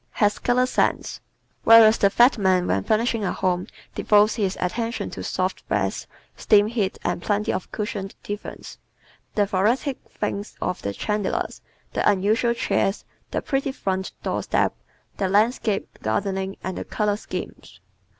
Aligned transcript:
Has 0.13 0.39
Color 0.39 0.65
Sense¶ 0.65 1.19
Whereas 1.63 1.99
the 1.99 2.09
fat 2.09 2.39
man 2.39 2.65
when 2.65 2.83
furnishing 2.83 3.23
a 3.23 3.31
home 3.31 3.67
devotes 3.93 4.33
his 4.33 4.57
attention 4.59 5.11
to 5.11 5.23
soft 5.23 5.67
beds, 5.69 6.07
steam 6.35 6.65
heat 6.65 6.97
and 7.03 7.21
plenty 7.21 7.53
of 7.53 7.71
cushioned 7.71 8.15
divans, 8.23 8.79
the 9.35 9.45
Thoracic 9.45 9.99
thinks 10.09 10.55
of 10.59 10.81
the 10.81 10.93
chandeliers, 10.93 11.61
the 11.93 12.09
unusual 12.09 12.55
chairs, 12.55 13.05
the 13.29 13.43
pretty 13.43 13.71
front 13.71 14.11
doorstep, 14.23 14.73
the 15.17 15.29
landscape 15.29 15.99
gardening 16.01 16.57
and 16.63 16.79
the 16.79 16.83
color 16.83 17.15
schemes. 17.15 17.79